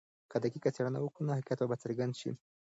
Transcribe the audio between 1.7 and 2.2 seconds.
څرګند